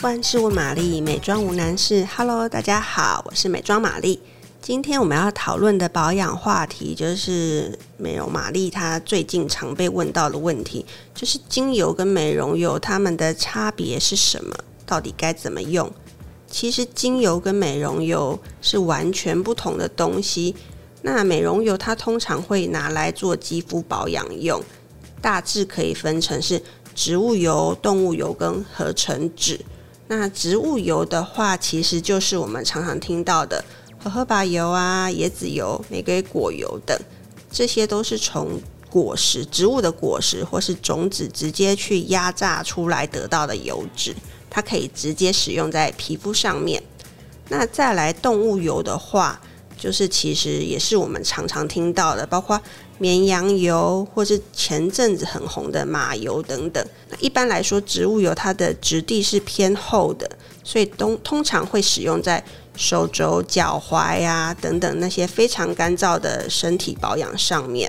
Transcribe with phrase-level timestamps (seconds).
[0.00, 2.06] 万事问玛丽，美妆无难事。
[2.16, 4.20] Hello，大家好，我是美妆玛丽。
[4.62, 14.54] 今天我们要讨论的保养话题，就是美容玛丽她最近常被问到的问题，就是精油跟美容油它们的差别是什么？
[14.86, 15.90] 到底该怎么用？
[16.48, 20.54] 其实精油跟美容油是完全不同的东西。
[21.02, 24.62] 那美容油它通常会拿来做肌肤保养用，
[25.20, 26.62] 大致可以分成是
[26.94, 29.58] 植物油、动物油跟合成脂。
[30.08, 33.62] 那植物油的话，其实就是我们常常听到的
[34.02, 36.98] 荷荷巴油啊、椰子油、玫瑰果油等，
[37.50, 44.16] 这些都是从果实、植物的果实或是种子直接去压榨出来得到的油脂，
[44.48, 46.82] 它可以直接使用在皮肤上面。
[47.50, 49.38] 那再来动物油的话，
[49.78, 52.60] 就是其实也是我们常常听到的，包括。
[53.00, 56.84] 绵羊油，或是前阵子很红的马油等等。
[57.08, 60.28] 那一般来说，植物油它的质地是偏厚的，
[60.64, 62.42] 所以通通常会使用在
[62.74, 67.88] 手肘、脚踝呀等等那些非常干燥的身体保养上面。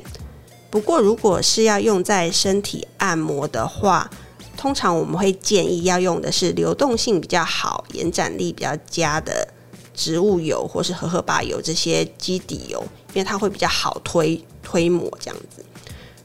[0.69, 4.07] 不过，如果是要用在身体按摩的话，
[4.55, 9.47] 通常我们会建议要用的是流动性比较好、延展力比较佳的
[9.99, 14.41] 植物油，或是荷荷巴油这些基底油，因为它会比较好推。
[14.61, 15.65] 推抹这样子，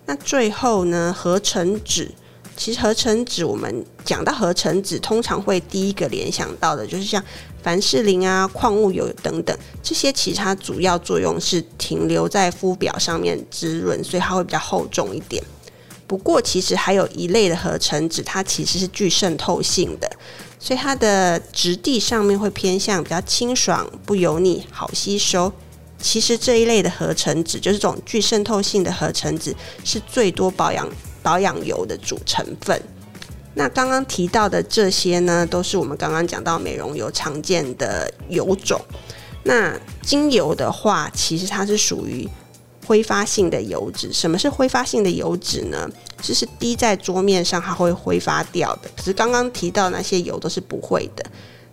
[0.05, 1.14] 那最后呢？
[1.17, 2.12] 合成脂，
[2.55, 7.25] 其实合成脂，我们讲到合成脂，通常会第一个联想到的就是像
[7.62, 15.42] 凡士林啊、矿物油等等这些，其他主要作用是停留在肤表上面滋润，所以它会比较厚重一点。
[16.06, 20.11] 不过，其实还有一类的合成脂，它其实是具渗透性的，
[20.65, 25.53] 所以它的质地上面会偏向比较清爽、不油腻、好吸收。
[26.01, 29.55] 其实这一类的合成脂，就是这种具渗透性的合成脂，
[29.85, 30.89] 是最多保养
[31.23, 32.81] 保养油的主成分。
[33.53, 38.80] 那刚刚提到的这些呢，都是我们刚刚讲到美容油常见的油种。
[39.42, 42.27] 那精油的话，其实它是属于
[42.86, 44.12] 挥发性的油脂。
[44.12, 45.89] 什么是挥发性的油脂呢？
[46.22, 48.90] 就是滴在桌面上，它会挥发掉的。
[48.96, 51.24] 可是刚刚提到那些油都是不会的。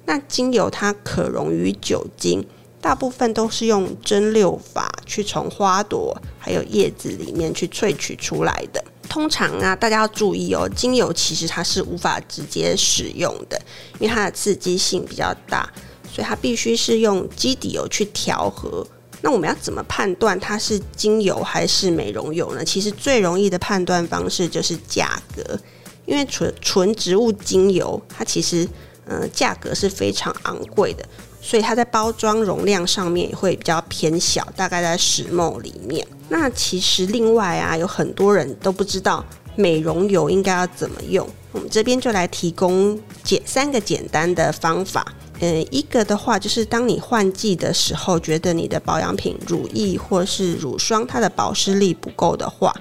[0.05, 2.45] 那精油它可溶于酒精。
[2.81, 8.83] 大部分都是用蒸馏法去从花朵还有叶子里面去萃取出来的。
[9.07, 13.61] 通常啊，大家要注意哦，精油其实它是无法直接使用的，
[13.99, 15.71] 因为它的刺激性比较大，
[16.11, 18.83] 所以它必须是用基底油去调和。
[19.21, 22.65] 那我们要怎么判断它是精油还是美容油呢？
[22.65, 25.59] 其实最容易的判断方式就是价格，
[26.05, 28.67] 因为纯纯植物精油它其实
[29.05, 31.05] 嗯价格是非常昂贵的。
[31.43, 36.05] 所以它在包装容量上面也会比较偏小，大概在十 ml 里面。
[36.29, 41.27] 那其实另外啊，有很多人都不知道美容油应该要怎么用。
[41.51, 45.03] 我们这边就来提供简三个简单的方法。
[45.41, 52.73] 嗯，一个的话就是当你换季的时候，觉得你的保养品乳液或是乳霜它的保湿力不够的话，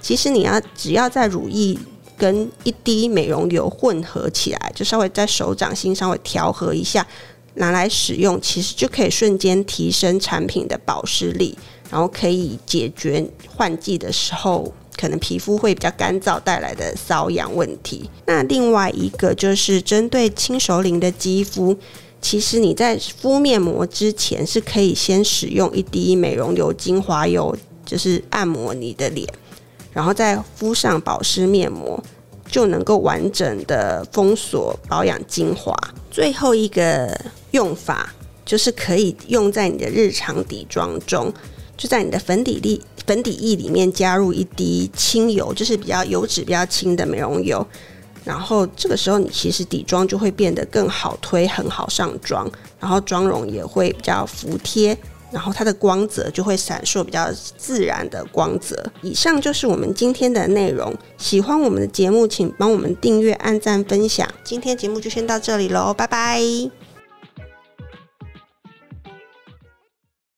[0.00, 1.78] 其实你要只要在乳液
[2.16, 7.06] 跟一滴美容油混合起来，就稍微在手掌心稍微调和一下。
[7.58, 11.56] 拿来使用，其实就可以瞬间提升产品的保湿力，
[11.88, 18.10] 然后可以解决换季的时候可能皮肤会比较干燥带来的瘙痒问题。
[18.26, 21.74] 那另外一个就是针对轻熟龄的肌肤，
[22.20, 29.28] 其实你在敷面膜之前是可以先使用一滴美容油精华油，就是按摩你的脸，
[29.92, 32.02] 然后再敷上保湿面膜。
[32.48, 35.76] 就能够完整的封锁保养精华。
[36.12, 37.12] 最后一个
[37.50, 41.34] 用法就是可以用在你的日常底妆中，
[41.76, 47.66] 就在你的粉底液粉底液里面加入一滴轻油，就是比较油脂比较轻的美容油。
[48.26, 54.98] 然后这个时候你其实底妆就会变得更好推，很好上妆，然后妆容也会比较服帖。
[55.32, 58.90] 然后它的光泽就会闪烁，比较自然的光泽。
[59.02, 60.94] 以上就是我们今天的内容。
[61.18, 64.26] 喜欢我们的节目，请帮我们订阅、按赞、分享。
[64.44, 66.85] 今天节目就先到这里喽，拜拜。